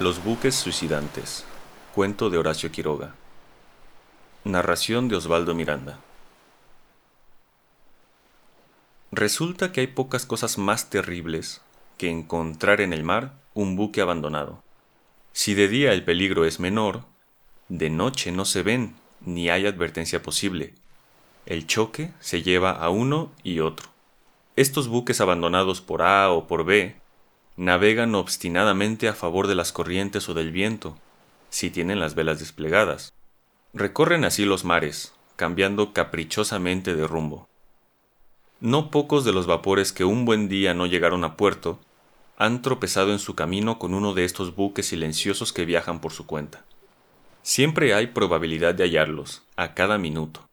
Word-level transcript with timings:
Los 0.00 0.22
buques 0.22 0.54
suicidantes. 0.54 1.44
Cuento 1.92 2.30
de 2.30 2.38
Horacio 2.38 2.70
Quiroga. 2.70 3.16
Narración 4.44 5.08
de 5.08 5.16
Osvaldo 5.16 5.56
Miranda. 5.56 5.98
Resulta 9.10 9.72
que 9.72 9.80
hay 9.80 9.88
pocas 9.88 10.24
cosas 10.24 10.56
más 10.56 10.88
terribles 10.88 11.62
que 11.96 12.08
encontrar 12.10 12.80
en 12.80 12.92
el 12.92 13.02
mar 13.02 13.32
un 13.54 13.74
buque 13.74 14.00
abandonado. 14.00 14.62
Si 15.32 15.54
de 15.54 15.66
día 15.66 15.92
el 15.92 16.04
peligro 16.04 16.44
es 16.44 16.60
menor, 16.60 17.02
de 17.68 17.90
noche 17.90 18.30
no 18.30 18.44
se 18.44 18.62
ven 18.62 18.94
ni 19.20 19.50
hay 19.50 19.66
advertencia 19.66 20.22
posible. 20.22 20.74
El 21.44 21.66
choque 21.66 22.12
se 22.20 22.44
lleva 22.44 22.70
a 22.70 22.88
uno 22.88 23.32
y 23.42 23.58
otro. 23.58 23.88
Estos 24.54 24.86
buques 24.86 25.20
abandonados 25.20 25.80
por 25.80 26.02
A 26.02 26.30
o 26.30 26.46
por 26.46 26.64
B 26.64 26.94
navegan 27.58 28.14
obstinadamente 28.14 29.08
a 29.08 29.14
favor 29.14 29.48
de 29.48 29.56
las 29.56 29.72
corrientes 29.72 30.28
o 30.28 30.34
del 30.34 30.52
viento, 30.52 30.96
si 31.50 31.70
tienen 31.70 31.98
las 31.98 32.14
velas 32.14 32.38
desplegadas. 32.38 33.12
Recorren 33.74 34.24
así 34.24 34.44
los 34.44 34.64
mares, 34.64 35.12
cambiando 35.34 35.92
caprichosamente 35.92 36.94
de 36.94 37.04
rumbo. 37.04 37.48
No 38.60 38.92
pocos 38.92 39.24
de 39.24 39.32
los 39.32 39.48
vapores 39.48 39.92
que 39.92 40.04
un 40.04 40.24
buen 40.24 40.48
día 40.48 40.72
no 40.72 40.86
llegaron 40.86 41.24
a 41.24 41.36
puerto 41.36 41.80
han 42.36 42.62
tropezado 42.62 43.10
en 43.10 43.18
su 43.18 43.34
camino 43.34 43.80
con 43.80 43.92
uno 43.92 44.14
de 44.14 44.24
estos 44.24 44.54
buques 44.54 44.86
silenciosos 44.86 45.52
que 45.52 45.64
viajan 45.64 46.00
por 46.00 46.12
su 46.12 46.26
cuenta. 46.26 46.64
Siempre 47.42 47.92
hay 47.92 48.06
probabilidad 48.06 48.76
de 48.76 48.84
hallarlos, 48.84 49.42
a 49.56 49.74
cada 49.74 49.98
minuto. 49.98 50.48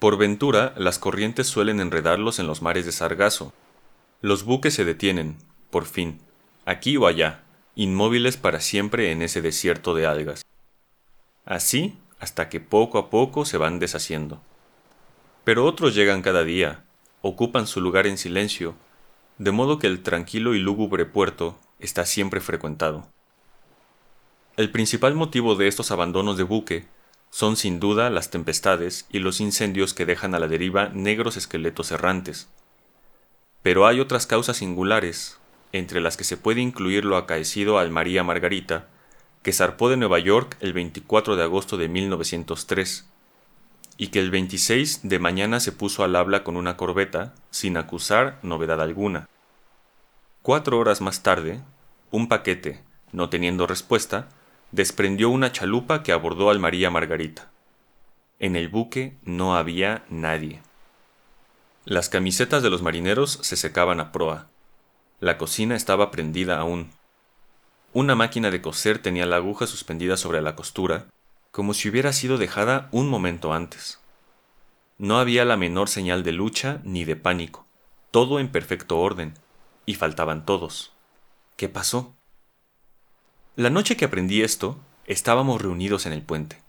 Por 0.00 0.18
ventura, 0.18 0.74
las 0.76 0.98
corrientes 0.98 1.46
suelen 1.46 1.78
enredarlos 1.78 2.40
en 2.40 2.48
los 2.48 2.62
mares 2.62 2.84
de 2.84 2.90
sargazo. 2.90 3.52
Los 4.22 4.42
buques 4.42 4.74
se 4.74 4.84
detienen, 4.84 5.36
por 5.70 5.86
fin, 5.86 6.20
aquí 6.64 6.96
o 6.96 7.06
allá, 7.06 7.44
inmóviles 7.74 8.36
para 8.36 8.60
siempre 8.60 9.12
en 9.12 9.22
ese 9.22 9.42
desierto 9.42 9.94
de 9.94 10.06
algas. 10.06 10.44
Así 11.44 11.98
hasta 12.18 12.48
que 12.48 12.60
poco 12.60 12.98
a 12.98 13.10
poco 13.10 13.44
se 13.44 13.58
van 13.58 13.78
deshaciendo. 13.78 14.40
Pero 15.44 15.64
otros 15.64 15.94
llegan 15.94 16.22
cada 16.22 16.44
día, 16.44 16.84
ocupan 17.22 17.66
su 17.66 17.80
lugar 17.80 18.06
en 18.06 18.18
silencio, 18.18 18.74
de 19.38 19.52
modo 19.52 19.78
que 19.78 19.86
el 19.86 20.02
tranquilo 20.02 20.54
y 20.54 20.58
lúgubre 20.58 21.04
puerto 21.04 21.58
está 21.78 22.06
siempre 22.06 22.40
frecuentado. 22.40 23.06
El 24.56 24.70
principal 24.70 25.14
motivo 25.14 25.54
de 25.54 25.68
estos 25.68 25.90
abandonos 25.90 26.38
de 26.38 26.42
buque 26.42 26.86
son 27.30 27.56
sin 27.56 27.78
duda 27.78 28.08
las 28.08 28.30
tempestades 28.30 29.06
y 29.10 29.18
los 29.18 29.40
incendios 29.40 29.92
que 29.92 30.06
dejan 30.06 30.34
a 30.34 30.38
la 30.38 30.48
deriva 30.48 30.88
negros 30.88 31.36
esqueletos 31.36 31.92
errantes. 31.92 32.48
Pero 33.62 33.86
hay 33.86 34.00
otras 34.00 34.26
causas 34.26 34.56
singulares, 34.56 35.38
entre 35.78 36.00
las 36.00 36.16
que 36.16 36.24
se 36.24 36.36
puede 36.36 36.60
incluir 36.60 37.04
lo 37.04 37.16
acaecido 37.16 37.78
al 37.78 37.90
María 37.90 38.24
Margarita, 38.24 38.88
que 39.42 39.52
zarpó 39.52 39.88
de 39.88 39.96
Nueva 39.96 40.18
York 40.18 40.56
el 40.60 40.72
24 40.72 41.36
de 41.36 41.42
agosto 41.42 41.76
de 41.76 41.88
1903, 41.88 43.08
y 43.96 44.08
que 44.08 44.20
el 44.20 44.30
26 44.30 45.08
de 45.08 45.18
mañana 45.18 45.60
se 45.60 45.72
puso 45.72 46.04
al 46.04 46.16
habla 46.16 46.44
con 46.44 46.56
una 46.56 46.76
corbeta, 46.76 47.34
sin 47.50 47.76
acusar 47.76 48.38
novedad 48.42 48.80
alguna. 48.80 49.28
Cuatro 50.42 50.78
horas 50.78 51.00
más 51.00 51.22
tarde, 51.22 51.60
un 52.10 52.28
paquete, 52.28 52.82
no 53.12 53.30
teniendo 53.30 53.66
respuesta, 53.66 54.28
desprendió 54.72 55.30
una 55.30 55.52
chalupa 55.52 56.02
que 56.02 56.12
abordó 56.12 56.50
al 56.50 56.58
María 56.58 56.90
Margarita. 56.90 57.50
En 58.38 58.56
el 58.56 58.68
buque 58.68 59.16
no 59.24 59.56
había 59.56 60.04
nadie. 60.10 60.60
Las 61.84 62.08
camisetas 62.08 62.62
de 62.62 62.70
los 62.70 62.82
marineros 62.82 63.38
se 63.42 63.56
secaban 63.56 64.00
a 64.00 64.12
proa, 64.12 64.48
la 65.20 65.38
cocina 65.38 65.76
estaba 65.76 66.10
prendida 66.10 66.58
aún. 66.58 66.90
Una 67.94 68.14
máquina 68.14 68.50
de 68.50 68.60
coser 68.60 68.98
tenía 68.98 69.24
la 69.24 69.36
aguja 69.36 69.66
suspendida 69.66 70.18
sobre 70.18 70.42
la 70.42 70.54
costura, 70.54 71.06
como 71.50 71.72
si 71.72 71.88
hubiera 71.88 72.12
sido 72.12 72.36
dejada 72.36 72.88
un 72.92 73.08
momento 73.08 73.54
antes. 73.54 73.98
No 74.98 75.18
había 75.18 75.46
la 75.46 75.56
menor 75.56 75.88
señal 75.88 76.22
de 76.22 76.32
lucha 76.32 76.80
ni 76.84 77.04
de 77.04 77.16
pánico, 77.16 77.66
todo 78.10 78.40
en 78.40 78.48
perfecto 78.48 78.98
orden, 78.98 79.32
y 79.86 79.94
faltaban 79.94 80.44
todos. 80.44 80.92
¿Qué 81.56 81.70
pasó? 81.70 82.14
La 83.56 83.70
noche 83.70 83.96
que 83.96 84.04
aprendí 84.04 84.42
esto, 84.42 84.78
estábamos 85.06 85.62
reunidos 85.62 86.04
en 86.04 86.12
el 86.12 86.20
puente. 86.20 86.60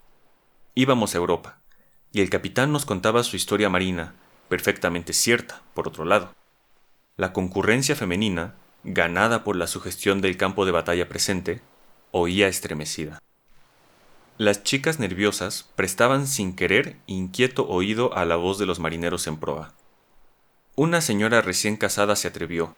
Íbamos 0.74 1.14
a 1.14 1.18
Europa, 1.18 1.58
y 2.12 2.22
el 2.22 2.30
capitán 2.30 2.72
nos 2.72 2.86
contaba 2.86 3.24
su 3.24 3.36
historia 3.36 3.68
marina, 3.68 4.14
perfectamente 4.48 5.12
cierta, 5.12 5.60
por 5.74 5.86
otro 5.86 6.06
lado. 6.06 6.37
La 7.18 7.32
concurrencia 7.32 7.96
femenina, 7.96 8.54
ganada 8.84 9.42
por 9.42 9.56
la 9.56 9.66
sugestión 9.66 10.20
del 10.20 10.36
campo 10.36 10.64
de 10.64 10.70
batalla 10.70 11.08
presente, 11.08 11.60
oía 12.12 12.46
estremecida. 12.46 13.18
Las 14.36 14.62
chicas 14.62 15.00
nerviosas 15.00 15.68
prestaban 15.74 16.28
sin 16.28 16.54
querer 16.54 16.94
inquieto 17.08 17.66
oído 17.66 18.16
a 18.16 18.24
la 18.24 18.36
voz 18.36 18.60
de 18.60 18.66
los 18.66 18.78
marineros 18.78 19.26
en 19.26 19.36
proa. 19.36 19.74
Una 20.76 21.00
señora 21.00 21.40
recién 21.40 21.76
casada 21.76 22.14
se 22.14 22.28
atrevió. 22.28 22.76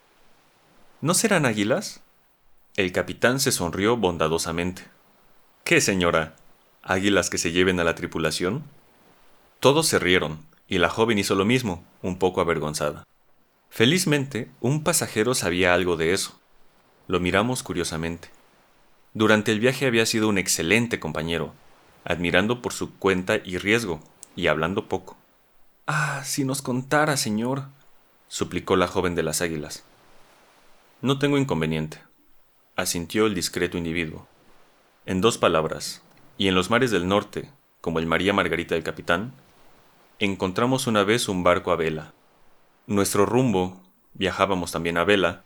¿No 1.02 1.12
serán 1.12 1.44
águilas? 1.44 2.00
El 2.76 2.92
capitán 2.92 3.40
se 3.40 3.52
sonrió 3.52 3.98
bondadosamente. 3.98 4.84
¿Qué, 5.64 5.82
señora? 5.82 6.34
¿Águilas 6.82 7.28
que 7.28 7.36
se 7.36 7.52
lleven 7.52 7.78
a 7.78 7.84
la 7.84 7.94
tripulación? 7.94 8.64
Todos 9.60 9.86
se 9.86 9.98
rieron, 9.98 10.46
y 10.66 10.78
la 10.78 10.88
joven 10.88 11.18
hizo 11.18 11.34
lo 11.34 11.44
mismo, 11.44 11.84
un 12.00 12.18
poco 12.18 12.40
avergonzada. 12.40 13.04
Felizmente, 13.70 14.50
un 14.60 14.82
pasajero 14.82 15.34
sabía 15.34 15.72
algo 15.72 15.96
de 15.96 16.12
eso. 16.12 16.38
Lo 17.06 17.20
miramos 17.20 17.62
curiosamente. 17.62 18.28
Durante 19.14 19.52
el 19.52 19.60
viaje 19.60 19.86
había 19.86 20.06
sido 20.06 20.28
un 20.28 20.38
excelente 20.38 21.00
compañero, 21.00 21.54
admirando 22.04 22.62
por 22.62 22.72
su 22.72 22.94
cuenta 22.98 23.36
y 23.44 23.58
riesgo, 23.58 24.00
y 24.36 24.48
hablando 24.48 24.88
poco. 24.88 25.16
Ah, 25.86 26.22
si 26.24 26.44
nos 26.44 26.62
contara, 26.62 27.16
señor, 27.16 27.64
suplicó 28.28 28.76
la 28.76 28.86
joven 28.86 29.14
de 29.14 29.22
las 29.22 29.40
águilas. 29.40 29.84
No 31.00 31.18
tengo 31.18 31.38
inconveniente, 31.38 32.02
asintió 32.76 33.26
el 33.26 33.34
discreto 33.34 33.78
individuo. 33.78 34.26
En 35.06 35.20
dos 35.20 35.38
palabras, 35.38 36.02
y 36.38 36.48
en 36.48 36.54
los 36.54 36.70
mares 36.70 36.90
del 36.90 37.08
norte, 37.08 37.50
como 37.80 37.98
el 37.98 38.06
María 38.06 38.32
Margarita 38.32 38.74
del 38.74 38.84
Capitán, 38.84 39.32
encontramos 40.18 40.86
una 40.86 41.02
vez 41.02 41.28
un 41.28 41.42
barco 41.42 41.72
a 41.72 41.76
vela, 41.76 42.12
nuestro 42.90 43.24
rumbo, 43.24 43.80
viajábamos 44.14 44.72
también 44.72 44.98
a 44.98 45.04
vela, 45.04 45.44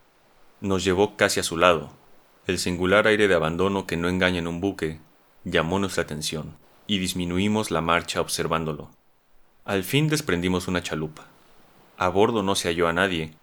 nos 0.61 0.83
llevó 0.83 1.15
casi 1.15 1.39
a 1.39 1.43
su 1.43 1.57
lado. 1.57 1.91
El 2.47 2.57
singular 2.57 3.05
aire 3.05 3.27
de 3.27 3.35
abandono 3.35 3.85
que 3.85 3.97
no 3.97 4.09
engaña 4.09 4.39
en 4.39 4.47
un 4.47 4.61
buque 4.61 4.99
llamó 5.43 5.77
nuestra 5.77 6.01
atención, 6.01 6.55
y 6.87 6.97
disminuimos 6.97 7.69
la 7.69 7.81
marcha 7.81 8.19
observándolo. 8.19 8.89
Al 9.63 9.83
fin 9.83 10.09
desprendimos 10.09 10.67
una 10.67 10.81
chalupa. 10.81 11.27
A 11.97 12.09
bordo 12.09 12.41
no 12.41 12.55
se 12.55 12.67
halló 12.67 12.87
a 12.87 12.93
nadie, 12.93 13.35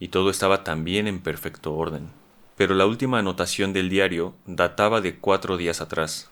y 0.00 0.08
todo 0.08 0.30
estaba 0.30 0.64
también 0.64 1.06
en 1.06 1.20
perfecto 1.20 1.74
orden. 1.74 2.08
Pero 2.56 2.74
la 2.74 2.86
última 2.86 3.18
anotación 3.18 3.74
del 3.74 3.90
diario 3.90 4.34
databa 4.46 5.02
de 5.02 5.16
cuatro 5.16 5.58
días 5.58 5.82
atrás, 5.82 6.30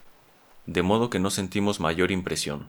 de 0.65 0.81
modo 0.81 1.11
que 1.11 1.19
no 1.19 1.29
sentimos 1.29 1.79
mayor 1.79 2.09
impresión. 2.09 2.67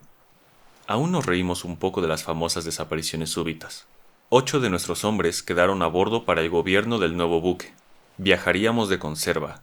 Aún 0.87 1.11
nos 1.11 1.25
reímos 1.25 1.65
un 1.65 1.79
poco 1.79 2.03
de 2.03 2.09
las 2.09 2.23
famosas 2.23 2.67
desapariciones 2.67 3.31
súbitas. 3.31 3.87
Ocho 4.29 4.59
de 4.59 4.71
nuestros 4.71 5.05
hombres 5.05 5.45
quedaron 5.45 5.83
a 5.83 5.87
bordo 5.87 6.25
para 6.25 6.41
el 6.41 6.51
gobierno 6.51 6.99
del 6.99 7.17
nuevo 7.17 7.41
buque. 7.41 7.73
Viajaríamos 8.19 8.89
de 8.89 8.99
conserva. 8.99 9.63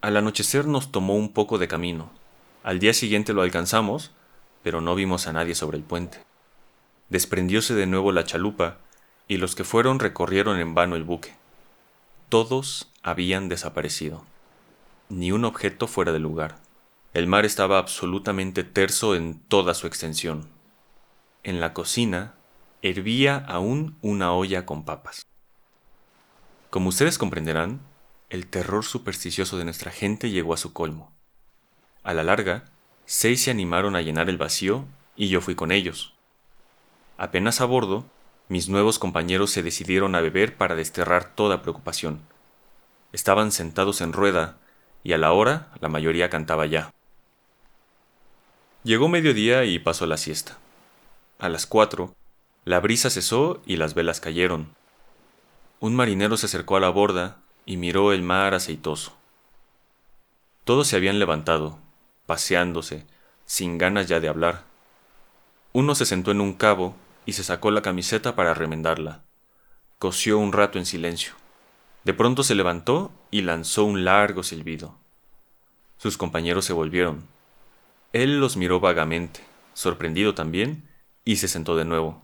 Al 0.00 0.16
anochecer 0.16 0.66
nos 0.66 0.90
tomó 0.90 1.14
un 1.14 1.34
poco 1.34 1.58
de 1.58 1.68
camino. 1.68 2.10
Al 2.62 2.78
día 2.78 2.94
siguiente 2.94 3.34
lo 3.34 3.42
alcanzamos, 3.42 4.12
pero 4.62 4.80
no 4.80 4.94
vimos 4.94 5.26
a 5.26 5.34
nadie 5.34 5.54
sobre 5.54 5.76
el 5.76 5.82
puente. 5.82 6.24
Desprendióse 7.10 7.74
de 7.74 7.84
nuevo 7.84 8.10
la 8.10 8.24
chalupa, 8.24 8.78
y 9.28 9.36
los 9.36 9.54
que 9.54 9.64
fueron 9.64 9.98
recorrieron 9.98 10.58
en 10.58 10.74
vano 10.74 10.96
el 10.96 11.04
buque. 11.04 11.34
Todos 12.30 12.90
habían 13.02 13.50
desaparecido. 13.50 14.24
Ni 15.10 15.32
un 15.32 15.44
objeto 15.44 15.86
fuera 15.86 16.12
de 16.12 16.18
lugar. 16.18 16.56
El 17.12 17.26
mar 17.26 17.44
estaba 17.44 17.76
absolutamente 17.76 18.64
terso 18.64 19.14
en 19.14 19.38
toda 19.38 19.74
su 19.74 19.86
extensión. 19.86 20.48
En 21.42 21.60
la 21.60 21.74
cocina 21.74 22.37
hervía 22.82 23.36
aún 23.36 23.96
una 24.02 24.32
olla 24.32 24.66
con 24.66 24.84
papas. 24.84 25.26
Como 26.70 26.90
ustedes 26.90 27.18
comprenderán, 27.18 27.80
el 28.30 28.46
terror 28.46 28.84
supersticioso 28.84 29.56
de 29.56 29.64
nuestra 29.64 29.90
gente 29.90 30.30
llegó 30.30 30.54
a 30.54 30.58
su 30.58 30.72
colmo. 30.72 31.12
A 32.02 32.12
la 32.14 32.22
larga, 32.22 32.64
seis 33.06 33.42
se 33.42 33.50
animaron 33.50 33.96
a 33.96 34.02
llenar 34.02 34.28
el 34.28 34.38
vacío 34.38 34.84
y 35.16 35.28
yo 35.28 35.40
fui 35.40 35.54
con 35.54 35.72
ellos. 35.72 36.14
Apenas 37.16 37.60
a 37.60 37.64
bordo, 37.64 38.04
mis 38.48 38.68
nuevos 38.68 38.98
compañeros 38.98 39.50
se 39.50 39.62
decidieron 39.62 40.14
a 40.14 40.20
beber 40.20 40.56
para 40.56 40.74
desterrar 40.74 41.34
toda 41.34 41.62
preocupación. 41.62 42.20
Estaban 43.12 43.50
sentados 43.50 44.00
en 44.00 44.12
rueda 44.12 44.58
y 45.02 45.12
a 45.12 45.18
la 45.18 45.32
hora 45.32 45.68
la 45.80 45.88
mayoría 45.88 46.30
cantaba 46.30 46.66
ya. 46.66 46.92
Llegó 48.84 49.08
mediodía 49.08 49.64
y 49.64 49.78
pasó 49.78 50.06
la 50.06 50.16
siesta. 50.16 50.58
A 51.38 51.48
las 51.48 51.66
cuatro, 51.66 52.14
la 52.64 52.80
brisa 52.80 53.10
cesó 53.10 53.62
y 53.66 53.76
las 53.76 53.94
velas 53.94 54.20
cayeron. 54.20 54.74
Un 55.80 55.94
marinero 55.94 56.36
se 56.36 56.46
acercó 56.46 56.76
a 56.76 56.80
la 56.80 56.90
borda 56.90 57.38
y 57.64 57.76
miró 57.76 58.12
el 58.12 58.22
mar 58.22 58.54
aceitoso. 58.54 59.16
Todos 60.64 60.88
se 60.88 60.96
habían 60.96 61.18
levantado, 61.18 61.78
paseándose, 62.26 63.06
sin 63.46 63.78
ganas 63.78 64.08
ya 64.08 64.20
de 64.20 64.28
hablar. 64.28 64.64
Uno 65.72 65.94
se 65.94 66.04
sentó 66.04 66.30
en 66.30 66.40
un 66.40 66.52
cabo 66.52 66.94
y 67.24 67.32
se 67.34 67.44
sacó 67.44 67.70
la 67.70 67.82
camiseta 67.82 68.34
para 68.34 68.54
remendarla. 68.54 69.22
Cosió 69.98 70.38
un 70.38 70.52
rato 70.52 70.78
en 70.78 70.86
silencio. 70.86 71.34
De 72.04 72.14
pronto 72.14 72.42
se 72.42 72.54
levantó 72.54 73.12
y 73.30 73.42
lanzó 73.42 73.84
un 73.84 74.04
largo 74.04 74.42
silbido. 74.42 74.96
Sus 75.98 76.16
compañeros 76.16 76.64
se 76.64 76.72
volvieron. 76.72 77.26
Él 78.12 78.40
los 78.40 78.56
miró 78.56 78.80
vagamente, 78.80 79.40
sorprendido 79.74 80.34
también, 80.34 80.88
y 81.24 81.36
se 81.36 81.48
sentó 81.48 81.76
de 81.76 81.84
nuevo. 81.84 82.22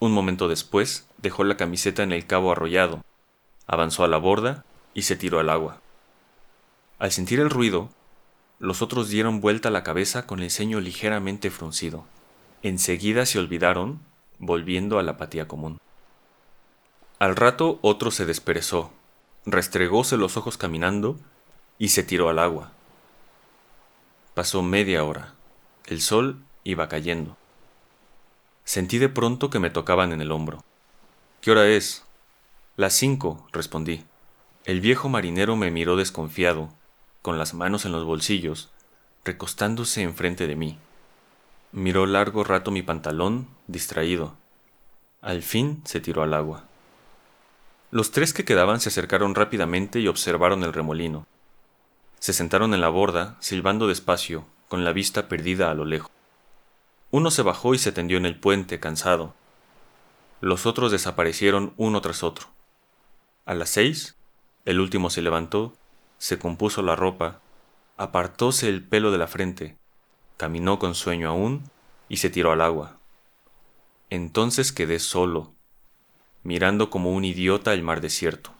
Un 0.00 0.12
momento 0.12 0.48
después 0.48 1.06
dejó 1.18 1.44
la 1.44 1.56
camiseta 1.56 2.02
en 2.02 2.12
el 2.12 2.26
cabo 2.26 2.52
arrollado, 2.52 3.04
avanzó 3.66 4.04
a 4.04 4.08
la 4.08 4.18
borda 4.18 4.64
y 4.94 5.02
se 5.02 5.16
tiró 5.16 5.40
al 5.40 5.50
agua. 5.50 5.80
Al 6.98 7.12
sentir 7.12 7.40
el 7.40 7.50
ruido, 7.50 7.90
los 8.58 8.82
otros 8.82 9.08
dieron 9.08 9.40
vuelta 9.40 9.70
la 9.70 9.84
cabeza 9.84 10.26
con 10.26 10.40
el 10.40 10.50
ceño 10.50 10.80
ligeramente 10.80 11.50
fruncido. 11.50 12.04
Enseguida 12.62 13.24
se 13.24 13.38
olvidaron, 13.38 14.00
volviendo 14.38 14.98
a 14.98 15.02
la 15.02 15.12
apatía 15.12 15.46
común. 15.46 15.78
Al 17.20 17.36
rato 17.36 17.78
otro 17.82 18.10
se 18.10 18.24
desperezó, 18.24 18.92
restregóse 19.46 20.16
los 20.16 20.36
ojos 20.36 20.56
caminando 20.56 21.18
y 21.78 21.88
se 21.88 22.02
tiró 22.02 22.28
al 22.28 22.38
agua. 22.38 22.72
Pasó 24.34 24.62
media 24.62 25.04
hora. 25.04 25.34
El 25.86 26.00
sol 26.00 26.42
iba 26.62 26.88
cayendo. 26.88 27.37
Sentí 28.68 28.98
de 28.98 29.08
pronto 29.08 29.48
que 29.48 29.60
me 29.60 29.70
tocaban 29.70 30.12
en 30.12 30.20
el 30.20 30.30
hombro. 30.30 30.62
¿Qué 31.40 31.50
hora 31.50 31.66
es? 31.66 32.04
Las 32.76 32.92
cinco, 32.92 33.48
respondí. 33.50 34.04
El 34.66 34.82
viejo 34.82 35.08
marinero 35.08 35.56
me 35.56 35.70
miró 35.70 35.96
desconfiado, 35.96 36.68
con 37.22 37.38
las 37.38 37.54
manos 37.54 37.86
en 37.86 37.92
los 37.92 38.04
bolsillos, 38.04 38.68
recostándose 39.24 40.02
enfrente 40.02 40.46
de 40.46 40.54
mí. 40.54 40.76
Miró 41.72 42.04
largo 42.04 42.44
rato 42.44 42.70
mi 42.70 42.82
pantalón, 42.82 43.48
distraído. 43.68 44.36
Al 45.22 45.40
fin 45.40 45.80
se 45.86 46.00
tiró 46.00 46.22
al 46.22 46.34
agua. 46.34 46.64
Los 47.90 48.10
tres 48.10 48.34
que 48.34 48.44
quedaban 48.44 48.80
se 48.80 48.90
acercaron 48.90 49.34
rápidamente 49.34 49.98
y 49.98 50.08
observaron 50.08 50.62
el 50.62 50.74
remolino. 50.74 51.26
Se 52.18 52.34
sentaron 52.34 52.74
en 52.74 52.82
la 52.82 52.90
borda, 52.90 53.38
silbando 53.40 53.86
despacio, 53.86 54.44
con 54.68 54.84
la 54.84 54.92
vista 54.92 55.26
perdida 55.26 55.70
a 55.70 55.74
lo 55.74 55.86
lejos. 55.86 56.17
Uno 57.10 57.30
se 57.30 57.42
bajó 57.42 57.74
y 57.74 57.78
se 57.78 57.92
tendió 57.92 58.18
en 58.18 58.26
el 58.26 58.38
puente, 58.38 58.80
cansado. 58.80 59.34
Los 60.40 60.66
otros 60.66 60.92
desaparecieron 60.92 61.72
uno 61.76 62.00
tras 62.00 62.22
otro. 62.22 62.48
A 63.46 63.54
las 63.54 63.70
seis, 63.70 64.16
el 64.66 64.78
último 64.78 65.08
se 65.08 65.22
levantó, 65.22 65.72
se 66.18 66.38
compuso 66.38 66.82
la 66.82 66.96
ropa, 66.96 67.40
apartóse 67.96 68.68
el 68.68 68.86
pelo 68.86 69.10
de 69.10 69.18
la 69.18 69.26
frente, 69.26 69.76
caminó 70.36 70.78
con 70.78 70.94
sueño 70.94 71.30
aún 71.30 71.70
y 72.08 72.18
se 72.18 72.28
tiró 72.28 72.52
al 72.52 72.60
agua. 72.60 72.98
Entonces 74.10 74.72
quedé 74.72 74.98
solo, 74.98 75.54
mirando 76.42 76.90
como 76.90 77.12
un 77.12 77.24
idiota 77.24 77.72
el 77.72 77.82
mar 77.82 78.00
desierto. 78.00 78.50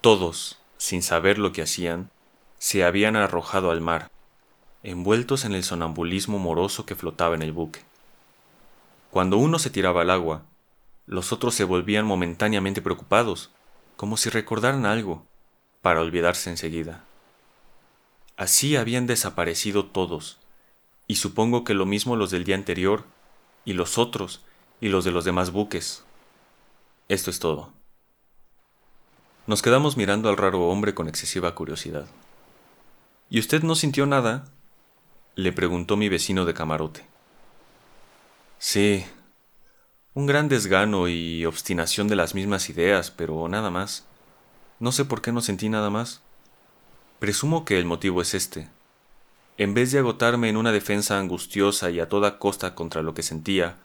Todos, 0.00 0.58
sin 0.78 1.02
saber 1.02 1.38
lo 1.38 1.52
que 1.52 1.62
hacían, 1.62 2.10
se 2.58 2.84
habían 2.84 3.16
arrojado 3.16 3.70
al 3.70 3.80
mar, 3.80 4.10
envueltos 4.82 5.44
en 5.44 5.52
el 5.52 5.64
sonambulismo 5.64 6.38
moroso 6.38 6.86
que 6.86 6.94
flotaba 6.94 7.34
en 7.34 7.42
el 7.42 7.52
buque. 7.52 7.80
Cuando 9.10 9.36
uno 9.36 9.58
se 9.58 9.70
tiraba 9.70 10.02
al 10.02 10.10
agua, 10.10 10.42
los 11.06 11.32
otros 11.32 11.54
se 11.54 11.64
volvían 11.64 12.06
momentáneamente 12.06 12.80
preocupados, 12.80 13.50
como 13.96 14.16
si 14.16 14.30
recordaran 14.30 14.86
algo, 14.86 15.26
para 15.82 16.00
olvidarse 16.00 16.50
enseguida. 16.50 17.04
Así 18.36 18.76
habían 18.76 19.06
desaparecido 19.06 19.86
todos, 19.86 20.38
y 21.06 21.16
supongo 21.16 21.64
que 21.64 21.74
lo 21.74 21.84
mismo 21.86 22.16
los 22.16 22.30
del 22.30 22.44
día 22.44 22.54
anterior, 22.54 23.04
y 23.64 23.72
los 23.72 23.98
otros, 23.98 24.42
y 24.80 24.88
los 24.88 25.04
de 25.04 25.10
los 25.10 25.24
demás 25.24 25.50
buques. 25.50 26.04
Esto 27.08 27.30
es 27.30 27.40
todo. 27.40 27.72
Nos 29.46 29.62
quedamos 29.62 29.96
mirando 29.96 30.28
al 30.28 30.36
raro 30.36 30.68
hombre 30.68 30.94
con 30.94 31.08
excesiva 31.08 31.54
curiosidad. 31.54 32.06
¿Y 33.28 33.40
usted 33.40 33.62
no 33.62 33.74
sintió 33.74 34.06
nada? 34.06 34.44
Le 35.42 35.52
preguntó 35.52 35.96
mi 35.96 36.08
vecino 36.08 36.44
de 36.44 36.54
camarote. 36.54 37.06
Sí, 38.58 39.04
un 40.12 40.26
gran 40.26 40.48
desgano 40.48 41.08
y 41.08 41.46
obstinación 41.46 42.08
de 42.08 42.16
las 42.16 42.34
mismas 42.34 42.68
ideas, 42.68 43.10
pero 43.10 43.48
nada 43.48 43.70
más. 43.70 44.06
No 44.78 44.92
sé 44.92 45.04
por 45.04 45.22
qué 45.22 45.32
no 45.32 45.40
sentí 45.40 45.68
nada 45.68 45.88
más. 45.88 46.20
Presumo 47.18 47.64
que 47.64 47.78
el 47.78 47.84
motivo 47.84 48.20
es 48.22 48.34
este. 48.34 48.68
En 49.56 49.74
vez 49.74 49.92
de 49.92 49.98
agotarme 49.98 50.48
en 50.48 50.56
una 50.56 50.72
defensa 50.72 51.18
angustiosa 51.18 51.90
y 51.90 52.00
a 52.00 52.08
toda 52.08 52.38
costa 52.38 52.74
contra 52.74 53.02
lo 53.02 53.14
que 53.14 53.22
sentía, 53.22 53.76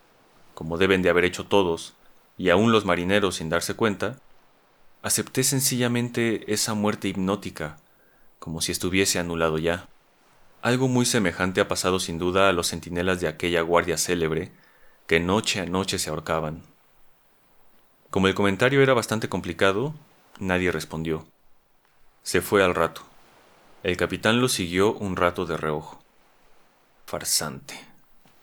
como 0.53 0.77
deben 0.77 1.01
de 1.01 1.09
haber 1.09 1.25
hecho 1.25 1.45
todos, 1.45 1.93
y 2.37 2.49
aún 2.49 2.71
los 2.71 2.85
marineros 2.85 3.35
sin 3.35 3.49
darse 3.49 3.73
cuenta, 3.75 4.19
acepté 5.01 5.43
sencillamente 5.43 6.51
esa 6.53 6.73
muerte 6.73 7.07
hipnótica, 7.07 7.77
como 8.39 8.61
si 8.61 8.71
estuviese 8.71 9.19
anulado 9.19 9.57
ya. 9.57 9.87
Algo 10.65 10.87
muy 10.87 11.05
semejante 11.05 11.61
ha 11.61 11.67
pasado 11.67 11.99
sin 11.99 12.17
duda 12.17 12.49
a 12.49 12.51
los 12.51 12.69
centinelas 12.69 13.21
de 13.21 13.27
aquella 13.27 13.61
guardia 13.61 13.99
célebre 13.99 14.51
que 15.05 15.19
noche 15.19 15.59
a 15.59 15.67
noche 15.67 15.99
se 15.99 16.09
ahorcaban. 16.09 16.63
Como 18.09 18.27
el 18.27 18.33
comentario 18.33 18.81
era 18.81 18.95
bastante 18.95 19.29
complicado, 19.29 19.93
nadie 20.39 20.71
respondió. 20.71 21.27
Se 22.23 22.41
fue 22.41 22.63
al 22.63 22.73
rato. 22.73 23.03
El 23.83 23.95
capitán 23.95 24.41
lo 24.41 24.49
siguió 24.49 24.93
un 24.93 25.17
rato 25.17 25.45
de 25.45 25.55
reojo. 25.55 25.99
Farsante, 27.05 27.79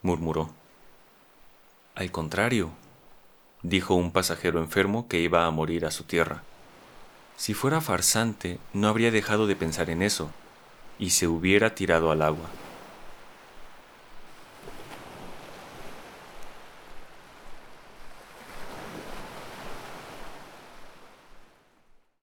murmuró. 0.02 0.54
Al 1.96 2.12
contrario, 2.12 2.70
dijo 3.62 3.96
un 3.96 4.12
pasajero 4.12 4.60
enfermo 4.60 5.08
que 5.08 5.18
iba 5.18 5.44
a 5.44 5.50
morir 5.50 5.86
a 5.86 5.90
su 5.90 6.04
tierra. 6.04 6.44
Si 7.36 7.52
fuera 7.52 7.80
farsante, 7.80 8.60
no 8.72 8.86
habría 8.86 9.10
dejado 9.10 9.48
de 9.48 9.56
pensar 9.56 9.90
en 9.90 10.02
eso, 10.02 10.30
y 10.98 11.10
se 11.10 11.26
hubiera 11.26 11.74
tirado 11.74 12.10
al 12.10 12.22
agua. 12.22 12.61